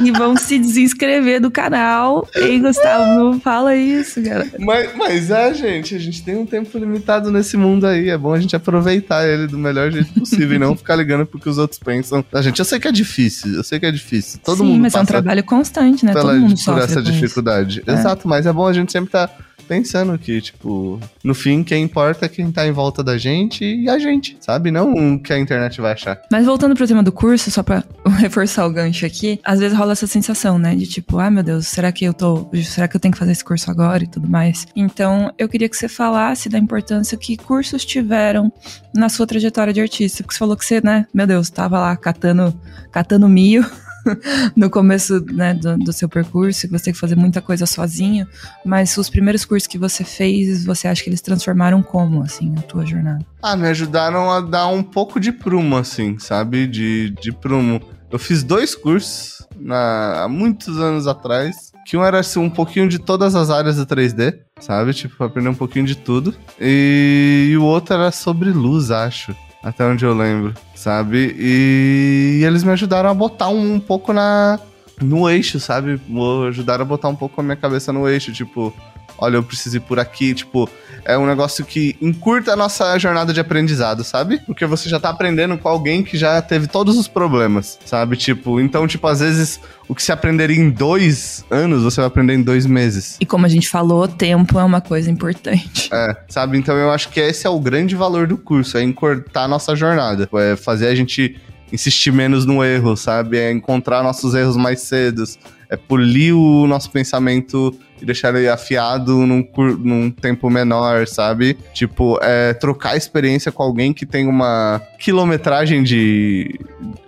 [0.00, 2.26] e vão se desinscrever do canal.
[2.34, 4.46] Ei, Gustavo, fala isso, cara.
[4.58, 8.08] Mas, mas é, gente, a gente tem um tempo limitado nesse mundo aí.
[8.08, 11.40] É bom a gente aproveitar ele do melhor jeito possível e não ficar ligando pro
[11.40, 12.24] que os outros pensam.
[12.32, 14.40] A gente, eu sei que é difícil, eu sei que é difícil.
[14.44, 16.12] Todo Sim, mundo mas é um trabalho constante, né?
[16.12, 17.12] Todo mundo por sofre essa com isso.
[17.12, 17.82] dificuldade.
[17.86, 17.92] É.
[17.92, 22.26] Exato, mas é bom a gente sempre estar pensando que, tipo, no fim, quem importa
[22.26, 24.70] é quem tá em volta da gente e a gente, sabe?
[24.70, 26.20] Não o que a internet vai achar.
[26.30, 27.82] Mas voltando pro tema do curso, só pra
[28.18, 30.74] reforçar o gancho aqui, às vezes rola essa sensação, né?
[30.74, 32.48] De tipo, ah, meu Deus, será que eu tô.
[32.64, 34.66] Será que eu tenho que fazer esse curso agora e tudo mais?
[34.74, 38.52] Então, eu queria que você falasse da importância que cursos tiveram
[38.94, 40.22] na sua trajetória de artista.
[40.22, 42.58] Porque você falou que você, né, meu Deus, tava lá catando,
[42.90, 43.64] catando mio.
[44.56, 48.26] No começo né, do, do seu percurso, que você tem que fazer muita coisa sozinho,
[48.64, 52.62] mas os primeiros cursos que você fez, você acha que eles transformaram como, assim, a
[52.62, 53.24] tua jornada?
[53.42, 56.66] Ah, me ajudaram a dar um pouco de prumo, assim, sabe?
[56.66, 57.80] De, de prumo.
[58.10, 61.72] Eu fiz dois cursos na, há muitos anos atrás.
[61.86, 64.92] Que um era assim, um pouquinho de todas as áreas do 3D, sabe?
[64.92, 66.34] Tipo, aprender um pouquinho de tudo.
[66.60, 69.34] E, e o outro era sobre luz, acho.
[69.62, 71.34] Até onde eu lembro, sabe?
[71.38, 74.60] E, eles me ajudaram a botar um, um pouco na,
[75.00, 76.00] no eixo, sabe?
[76.06, 78.32] Me Ajudaram a botar um pouco a minha cabeça no eixo.
[78.32, 78.72] Tipo,
[79.18, 80.34] olha, eu preciso ir por aqui.
[80.34, 80.68] Tipo,
[81.06, 84.40] é um negócio que encurta a nossa jornada de aprendizado, sabe?
[84.44, 88.16] Porque você já tá aprendendo com alguém que já teve todos os problemas, sabe?
[88.16, 92.34] Tipo, então, tipo, às vezes o que se aprenderia em dois anos, você vai aprender
[92.34, 93.16] em dois meses.
[93.20, 95.88] E como a gente falou, tempo é uma coisa importante.
[95.92, 96.58] É, sabe?
[96.58, 99.76] Então eu acho que esse é o grande valor do curso, é encurtar a nossa
[99.76, 100.28] jornada.
[100.34, 101.40] É fazer a gente
[101.72, 103.38] insistir menos no erro, sabe?
[103.38, 105.38] É encontrar nossos erros mais cedos.
[105.70, 109.46] É polir o nosso pensamento e deixar ele afiado num,
[109.78, 111.56] num tempo menor, sabe?
[111.72, 116.58] Tipo, é trocar experiência com alguém que tem uma quilometragem de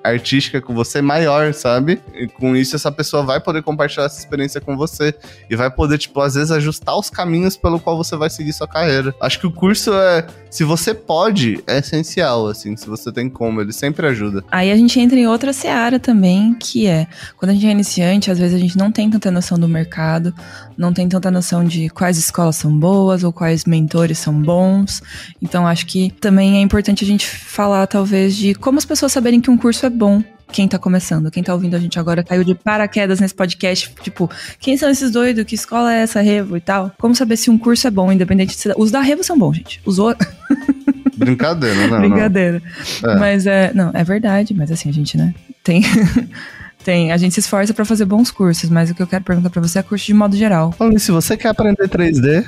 [0.03, 2.01] artística com você maior, sabe?
[2.15, 5.15] E com isso essa pessoa vai poder compartilhar essa experiência com você
[5.51, 8.69] e vai poder, tipo, às vezes ajustar os caminhos pelo qual você vai seguir sua
[8.69, 9.15] carreira.
[9.21, 13.61] Acho que o curso é, se você pode, é essencial, assim, se você tem como,
[13.61, 14.43] ele sempre ajuda.
[14.51, 18.31] Aí a gente entra em outra seara também, que é quando a gente é iniciante,
[18.31, 20.35] às vezes a gente não tem tanta noção do mercado,
[20.79, 25.03] não tem tanta noção de quais escolas são boas ou quais mentores são bons.
[25.43, 29.41] Então acho que também é importante a gente falar, talvez, de como as pessoas saberem
[29.41, 30.23] que um curso é bom.
[30.51, 34.31] Quem tá começando, quem tá ouvindo a gente agora caiu de paraquedas nesse podcast, tipo,
[34.59, 35.45] quem são esses doidos?
[35.45, 36.91] Que escola é essa, Revo e tal?
[36.99, 38.73] Como saber se um curso é bom, independente de se...
[38.79, 39.83] Os da Revo são bons, gente.
[39.85, 40.27] Os outros.
[41.19, 42.09] Brincadeira, não, não.
[42.09, 42.63] Brincadeira.
[43.05, 43.15] É.
[43.17, 43.73] Mas é.
[43.75, 45.35] Não, é verdade, mas assim, a gente, né?
[45.63, 45.83] Tem.
[46.89, 47.13] tem.
[47.13, 49.61] A gente se esforça pra fazer bons cursos, mas o que eu quero perguntar pra
[49.61, 50.73] você é curso de modo geral.
[50.73, 52.47] Falando nisso, se você quer aprender 3D,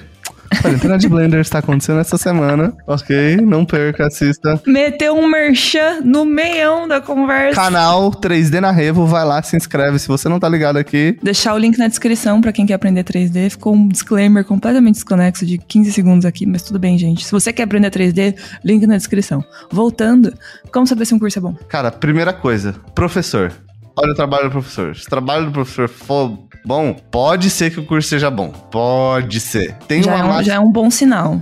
[0.50, 3.36] a quarentena de Blender está acontecendo essa semana, ok?
[3.36, 4.58] Não perca, assista.
[4.66, 7.60] Meteu um merchan no meião da conversa.
[7.60, 9.98] Canal 3D na Revo, vai lá, se inscreve.
[9.98, 13.04] Se você não tá ligado aqui, Deixar o link na descrição pra quem quer aprender
[13.04, 13.50] 3D.
[13.50, 17.26] Ficou um disclaimer completamente desconexo de 15 segundos aqui, mas tudo bem, gente.
[17.26, 19.44] Se você quer aprender 3D, link na descrição.
[19.70, 20.32] Voltando,
[20.72, 21.54] como saber se um curso é bom?
[21.68, 23.52] Cara, primeira coisa, professor.
[23.96, 24.96] Olha o trabalho do professor.
[24.96, 28.50] Se o trabalho do professor for bom, pode ser que o curso seja bom.
[28.50, 29.74] Pode ser.
[29.88, 31.40] Tem, Já uma, é, um, máxima, já é um bom sinal.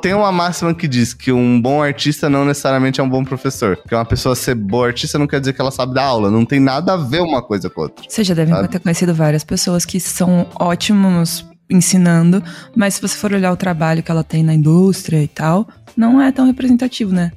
[0.00, 3.76] tem uma máxima que diz que um bom artista não necessariamente é um bom professor.
[3.76, 6.30] Porque uma pessoa ser boa artista não quer dizer que ela sabe dar aula.
[6.30, 8.04] Não tem nada a ver uma coisa com a outra.
[8.08, 8.68] Vocês já devem Sabe?
[8.68, 12.42] ter conhecido várias pessoas que são ótimos ensinando,
[12.76, 16.20] mas se você for olhar o trabalho que ela tem na indústria e tal, não
[16.22, 17.32] é tão representativo, né?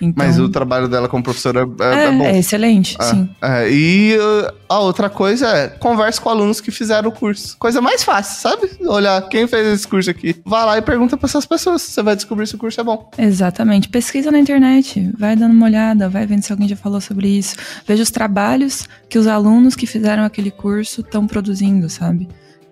[0.00, 2.24] Então, Mas o trabalho dela como professora é, é é, bom.
[2.24, 3.28] é excelente, É, sim.
[3.40, 7.56] é, e uh, a outra coisa é converse com alunos que fizeram o curso.
[7.58, 8.70] Coisa mais fácil, sabe?
[8.86, 10.36] Olhar quem fez esse curso aqui.
[10.44, 11.82] Vá lá e pergunta pra essas pessoas.
[11.82, 13.10] Você vai descobrir se o curso é bom.
[13.16, 13.88] Exatamente.
[13.88, 17.56] Pesquisa na internet, vai dando uma olhada, vai vendo se alguém já falou sobre isso.
[17.86, 22.28] Veja os trabalhos que os alunos que fizeram aquele curso estão produzindo, sabe?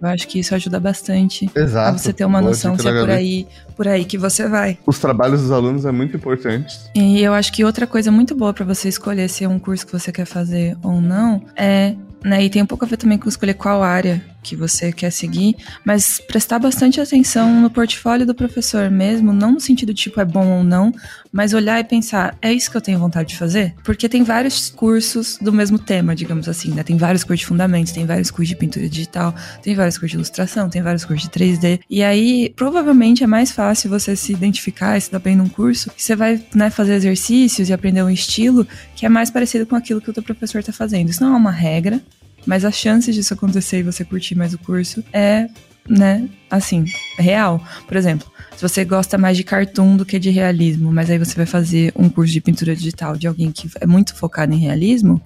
[0.09, 1.91] Eu acho que isso ajuda bastante Exato.
[1.91, 4.79] pra você ter uma noção se é por aí, por aí que você vai.
[4.87, 6.79] Os trabalhos dos alunos é muito importante.
[6.95, 9.87] E eu acho que outra coisa muito boa pra você escolher se é um curso
[9.87, 13.19] que você quer fazer ou não é, né, e tem um pouco a ver também
[13.19, 18.35] com escolher qual área que você quer seguir, mas prestar bastante atenção no portfólio do
[18.35, 20.93] professor mesmo, não no sentido de tipo é bom ou não,
[21.33, 23.75] mas olhar e pensar, é isso que eu tenho vontade de fazer?
[23.83, 26.85] Porque tem vários cursos do mesmo tema, digamos assim, né?
[26.85, 30.17] Tem vários cursos de fundamentos, tem vários cursos de pintura digital, tem vários cursos de
[30.17, 31.81] ilustração, tem vários cursos de 3D.
[31.91, 35.91] E aí, provavelmente é mais fácil você se identificar e se dar bem num curso,
[35.91, 39.75] que você vai, né, fazer exercícios e aprender um estilo que é mais parecido com
[39.75, 41.09] aquilo que o teu professor tá fazendo.
[41.09, 42.01] Isso não é uma regra,
[42.47, 45.49] mas a chance disso acontecer e você curtir mais o curso é,
[45.89, 46.85] né, assim,
[47.19, 47.63] real.
[47.87, 51.35] Por exemplo, se você gosta mais de cartoon do que de realismo, mas aí você
[51.35, 55.21] vai fazer um curso de pintura digital de alguém que é muito focado em realismo,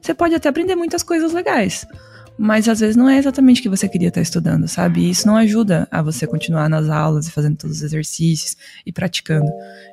[0.00, 1.86] você pode até aprender muitas coisas legais.
[2.42, 5.00] Mas às vezes não é exatamente o que você queria estar estudando, sabe?
[5.00, 8.56] E isso não ajuda a você continuar nas aulas e fazendo todos os exercícios
[8.86, 9.50] e praticando.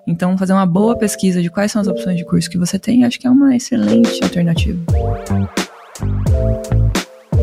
[0.07, 3.03] Então, fazer uma boa pesquisa de quais são as opções de curso que você tem,
[3.03, 4.79] acho que é uma excelente alternativa.
[5.99, 6.76] Thank you.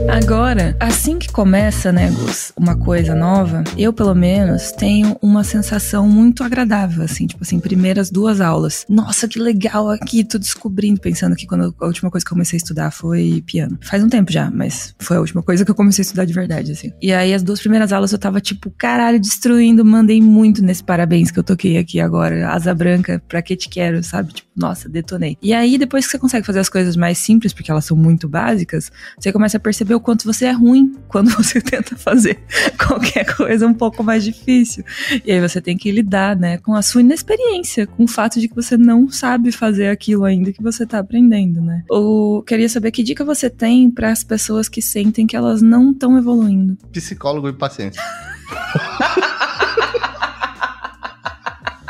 [0.08, 6.08] Agora, assim que começa, né, Gus, uma coisa nova, eu pelo menos tenho uma sensação
[6.08, 8.84] muito agradável, assim, tipo assim, primeiras duas aulas.
[8.88, 12.56] Nossa, que legal aqui, tô descobrindo, pensando que quando a última coisa que eu comecei
[12.56, 13.78] a estudar foi piano.
[13.82, 16.32] Faz um tempo já, mas foi a última coisa que eu comecei a estudar de
[16.32, 16.92] verdade, assim.
[17.02, 21.30] E aí as duas primeiras aulas eu tava tipo, caralho, destruindo, mandei muito nesse parabéns
[21.30, 24.32] que eu toquei aqui agora, asa branca, pra que te quero, sabe?
[24.34, 25.36] Tipo, nossa, detonei.
[25.42, 28.28] E aí depois que você consegue fazer as coisas mais simples, porque elas são muito
[28.28, 32.38] básicas, você começa a perceber o quanto você é ruim quando você tenta fazer
[32.78, 34.84] qualquer coisa um pouco mais difícil.
[35.24, 38.48] E aí você tem que lidar, né, com a sua inexperiência, com o fato de
[38.48, 41.84] que você não sabe fazer aquilo ainda que você tá aprendendo, né?
[41.88, 45.92] Ou queria saber que dica você tem para as pessoas que sentem que elas não
[45.92, 46.76] estão evoluindo.
[46.92, 48.02] Psicólogo e paciência.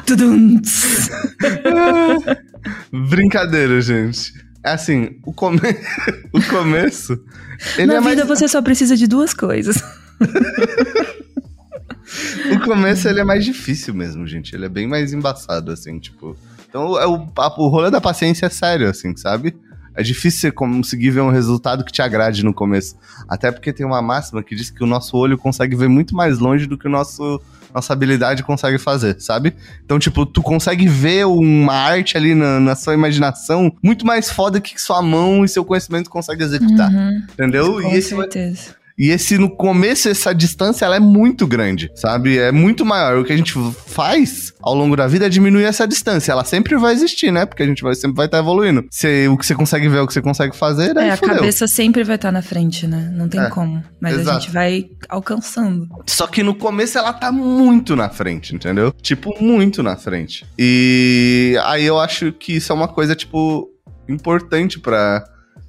[0.06, 0.60] Tudum.
[3.08, 4.43] Brincadeira, gente.
[4.64, 5.60] É assim, o, come...
[6.32, 7.22] o começo.
[7.76, 8.16] Na é mais...
[8.16, 9.76] vida você só precisa de duas coisas.
[12.52, 14.54] O começo ele é mais difícil mesmo, gente.
[14.54, 16.36] Ele é bem mais embaçado, assim, tipo.
[16.68, 19.56] Então é o, o rolê da paciência é sério, assim, sabe?
[19.94, 22.96] É difícil você conseguir ver um resultado que te agrade no começo.
[23.28, 26.38] Até porque tem uma máxima que diz que o nosso olho consegue ver muito mais
[26.38, 27.40] longe do que o nosso
[27.74, 29.52] nossa habilidade consegue fazer, sabe?
[29.84, 34.60] Então, tipo, tu consegue ver uma arte ali na, na sua imaginação muito mais foda
[34.60, 36.88] que sua mão e seu conhecimento consegue executar.
[36.88, 37.82] Uhum, Entendeu?
[37.82, 38.76] com E esse, certeza.
[38.98, 42.38] E esse, no começo, essa distância, ela é muito grande, sabe?
[42.38, 43.18] É muito maior.
[43.18, 43.54] O que a gente
[43.86, 46.30] faz ao longo da vida é diminuir essa distância.
[46.32, 47.44] Ela sempre vai existir, né?
[47.44, 48.84] Porque a gente vai, sempre vai estar evoluindo.
[48.90, 51.34] Se, o que você consegue ver, o que você consegue fazer, É, a fudeu.
[51.36, 53.10] cabeça sempre vai estar na frente, né?
[53.14, 53.82] Não tem É, como.
[54.00, 54.40] Mas a exato.
[54.40, 55.88] gente vai alcançando.
[56.06, 58.92] Só que no começo ela tá muito na frente, entendeu?
[59.02, 60.46] Tipo, muito na frente.
[60.58, 63.68] E aí eu acho que isso é uma coisa, tipo,
[64.08, 64.78] importante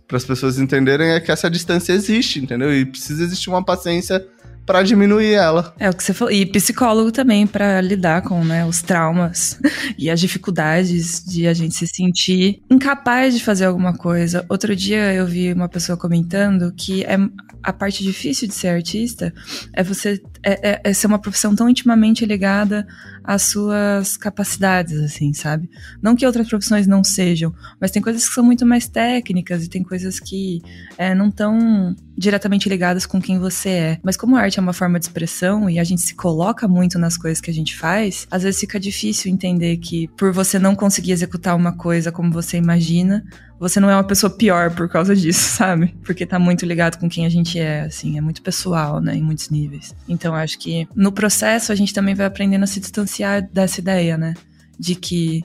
[0.07, 2.73] pra as pessoas entenderem é que essa distância existe, entendeu?
[2.73, 4.25] E precisa existir uma paciência
[4.65, 5.73] pra diminuir ela.
[5.79, 6.33] É o que você falou.
[6.33, 9.59] E psicólogo também, pra lidar com né, os traumas
[9.97, 14.43] e as dificuldades de a gente se sentir incapaz de fazer alguma coisa.
[14.49, 17.15] Outro dia eu vi uma pessoa comentando que é
[17.61, 19.33] a parte difícil de ser artista
[19.73, 22.85] é você é, é- é ser uma profissão tão intimamente ligada
[23.25, 25.69] às suas capacidades, assim, sabe?
[26.01, 29.69] Não que outras profissões não sejam, mas tem coisas que são muito mais técnicas e
[29.69, 30.61] tem coisas que
[30.97, 33.99] é, não estão diretamente ligadas com quem você é.
[34.03, 36.97] Mas como a arte é uma forma de expressão e a gente se coloca muito
[36.97, 40.75] nas coisas que a gente faz, às vezes fica difícil entender que por você não
[40.75, 43.23] conseguir executar uma coisa como você imagina,
[43.59, 45.95] você não é uma pessoa pior por causa disso, sabe?
[46.03, 49.21] Porque tá muito ligado com quem a gente é, assim, é muito pessoal, né, em
[49.21, 49.95] muitos níveis.
[50.07, 53.14] Então acho que no processo a gente também vai aprendendo a se distanciar
[53.51, 54.33] dessa ideia, né,
[54.77, 55.43] de que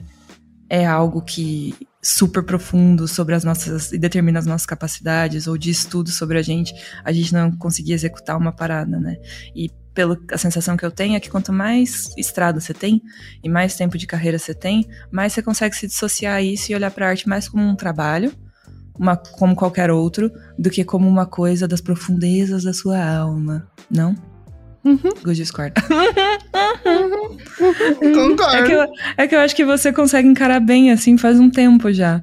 [0.69, 5.69] é algo que super profundo sobre as nossas e determina as nossas capacidades ou de
[5.69, 9.17] estudo sobre a gente, a gente não conseguir executar uma parada, né?
[9.55, 13.01] E pela a sensação que eu tenho é que quanto mais estrada você tem
[13.43, 16.75] e mais tempo de carreira você tem, mais você consegue se dissociar a isso e
[16.75, 18.33] olhar para a arte mais como um trabalho,
[18.97, 24.15] uma, como qualquer outro, do que como uma coisa das profundezas da sua alma, não?
[24.83, 25.11] Uhum.
[25.23, 25.81] Gus discorda.
[27.99, 28.55] Concordo.
[28.55, 31.49] É que, eu, é que eu acho que você consegue encarar bem, assim, faz um
[31.49, 32.21] tempo já.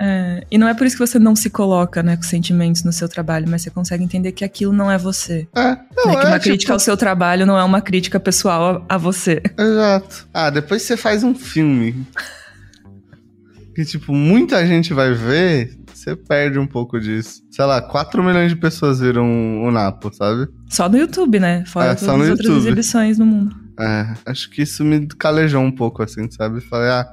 [0.00, 2.92] É, e não é por isso que você não se coloca, né, com sentimentos no
[2.92, 5.46] seu trabalho, mas você consegue entender que aquilo não é você.
[5.54, 8.18] É, não, né, que é, uma tipo, crítica ao seu trabalho não é uma crítica
[8.18, 9.42] pessoal a, a você.
[9.58, 10.28] Exato.
[10.32, 12.06] Ah, depois você faz um filme
[13.74, 17.42] que, tipo, muita gente vai ver, você perde um pouco disso.
[17.50, 20.48] Sei lá, 4 milhões de pessoas viram o Napo, sabe?
[20.68, 21.64] Só no YouTube, né?
[21.66, 22.58] Fora É, todas as outras YouTube.
[22.58, 23.54] exibições no mundo.
[23.78, 26.60] É, acho que isso me calejou um pouco, assim, sabe?
[26.60, 27.06] Falei, ah,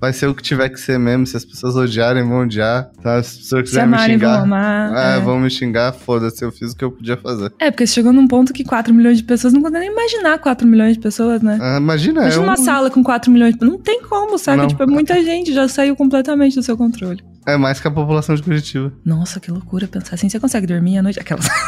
[0.00, 1.26] vai ser o que tiver que ser mesmo.
[1.26, 2.88] Se as pessoas odiarem, vão odiar.
[3.02, 3.20] Tá?
[3.22, 4.42] Se as pessoas Se quiserem me amarem, vão xingar.
[4.44, 4.94] amar.
[4.96, 5.20] É, é.
[5.20, 7.52] vão me xingar, foda-se, eu fiz o que eu podia fazer.
[7.58, 10.66] É, porque chegou num ponto que 4 milhões de pessoas não conseguem nem imaginar 4
[10.68, 11.58] milhões de pessoas, né?
[11.60, 14.58] Ah, imagina, Imagina é uma um- sala com 4 milhões de Não tem como, sabe?
[14.58, 14.68] Não.
[14.68, 17.20] Tipo, é muita gente, já saiu completamente do seu controle.
[17.46, 18.92] é mais que a população de Curitiba.
[19.04, 20.28] Nossa, que loucura pensar assim.
[20.28, 21.18] Você consegue dormir à noite?
[21.18, 21.48] Aquelas.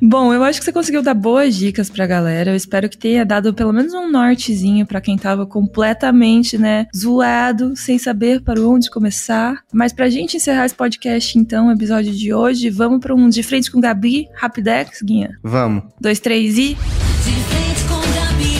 [0.00, 2.50] Bom, eu acho que você conseguiu dar boas dicas pra galera.
[2.50, 7.74] Eu espero que tenha dado pelo menos um nortezinho pra quem tava completamente, né, zoado,
[7.76, 9.62] sem saber para onde começar.
[9.72, 13.42] Mas pra gente encerrar esse podcast, então, o episódio de hoje, vamos pra um De
[13.42, 15.38] Frente com Gabi, Rapidex, Guinha.
[15.42, 15.84] Vamos.
[16.00, 16.74] Dois, três e...
[16.74, 18.56] De frente com Gabi.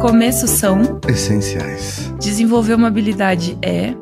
[0.00, 1.00] Começos são...
[1.08, 2.12] Essenciais.
[2.20, 3.94] Desenvolver uma habilidade é...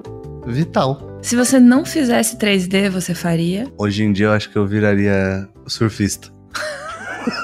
[0.47, 1.10] Vital.
[1.23, 3.67] Se você não fizesse 3D, você faria.
[3.79, 6.29] Hoje em dia eu acho que eu viraria surfista.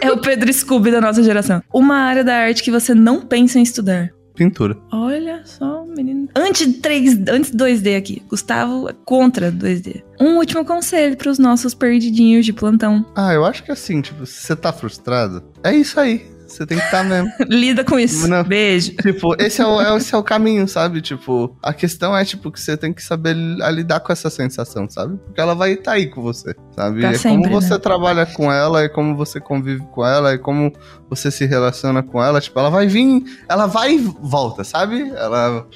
[0.00, 1.60] É o Pedro Scooby da nossa geração.
[1.74, 4.10] Uma área da arte que você não pensa em estudar.
[4.32, 4.78] Pintura.
[4.92, 6.28] Olha só, menino.
[6.36, 8.22] Antes 3, antes 2D aqui.
[8.28, 10.04] Gustavo é contra 2D.
[10.20, 13.04] Um último conselho para os nossos perdidinhos de plantão.
[13.16, 16.24] Ah, eu acho que assim, tipo, se você tá frustrado, é isso aí.
[16.48, 17.30] Você tem que estar mesmo.
[17.46, 18.26] Lida com isso.
[18.26, 18.42] Não.
[18.42, 18.92] Beijo.
[18.96, 21.02] tipo, esse é, o, é- esse é o caminho, sabe?
[21.02, 25.18] Tipo, a questão é, tipo, que você tem que saber lidar com essa sensação, sabe?
[25.18, 27.00] Porque ela vai estar aí com você, sabe?
[27.00, 27.78] Pra é sempre, como você né?
[27.78, 30.72] trabalha com ela, é como você convive com ela, é como
[31.08, 32.40] você se relaciona com ela.
[32.40, 35.10] Tipo, ela vai vir, ela vai e volta, sabe?
[35.10, 35.66] Ela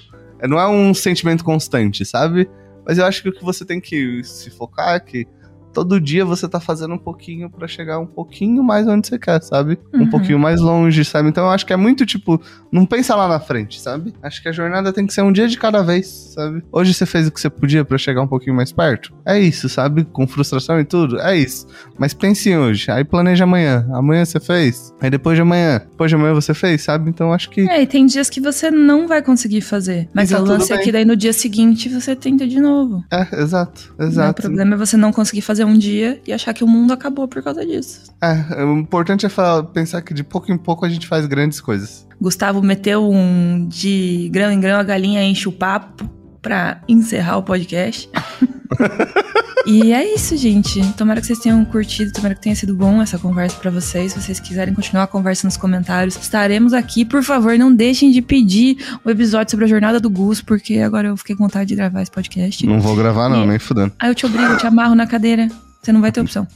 [0.49, 2.49] não é um sentimento constante, sabe?
[2.87, 5.27] Mas eu acho que o que você tem que se focar é que
[5.73, 9.43] todo dia você tá fazendo um pouquinho pra chegar um pouquinho mais onde você quer,
[9.43, 9.79] sabe?
[9.93, 10.03] Uhum.
[10.03, 11.29] Um pouquinho mais longe, sabe?
[11.29, 14.13] Então eu acho que é muito tipo, não pensa lá na frente, sabe?
[14.23, 16.63] Acho que a jornada tem que ser um dia de cada vez, sabe?
[16.71, 19.13] Hoje você fez o que você podia pra chegar um pouquinho mais perto.
[19.27, 20.05] É isso, sabe?
[20.05, 21.67] Com frustração e tudo, é isso.
[21.99, 23.87] Mas pense em hoje, aí planeja amanhã.
[23.93, 27.09] Amanhã você fez, aí depois de amanhã, depois de amanhã você fez, sabe?
[27.11, 30.09] Então acho que É, e tem dias que você não vai conseguir fazer.
[30.13, 33.05] Mas tá o lance é que daí no dia seguinte você tenta de novo.
[33.13, 34.05] é, exato, Né?
[34.05, 34.43] O exato.
[34.43, 37.43] problema é você não conseguir fazer um dia e achar que o mundo acabou por
[37.43, 38.13] causa disso.
[38.23, 41.61] É, o importante é falar- pensar que de pouco em pouco a gente faz grandes
[41.61, 42.07] coisas.
[42.21, 46.09] Gustavo meteu um de grão em grão, a galinha enche o papo
[46.41, 48.09] pra encerrar o podcast.
[49.67, 50.81] e é isso, gente.
[50.95, 54.13] Tomara que vocês tenham curtido, tomara que tenha sido bom essa conversa pra vocês.
[54.13, 57.05] Se vocês quiserem continuar a conversa nos comentários, estaremos aqui.
[57.05, 61.09] Por favor, não deixem de pedir o episódio sobre a jornada do Gus, porque agora
[61.09, 62.67] eu fiquei com vontade de gravar esse podcast.
[62.67, 63.93] Não vou gravar, não, E- nem fudendo.
[63.99, 65.49] Aí eu te obrigo, eu te amarro na cadeira.
[65.83, 66.47] Você não vai ter opção.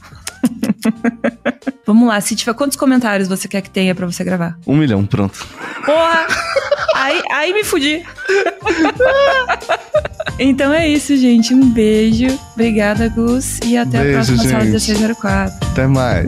[1.85, 4.57] Vamos lá, se tiver quantos comentários você quer que tenha pra você gravar?
[4.65, 5.45] Um milhão, pronto.
[5.85, 6.27] Porra!
[6.95, 8.05] Aí, aí me fudi.
[10.39, 11.53] então é isso, gente.
[11.53, 12.27] Um beijo.
[12.53, 13.59] Obrigada, Gus.
[13.65, 14.71] E até Beijo, a próxima sala gente.
[14.71, 15.69] 1604.
[15.71, 16.27] Até mais.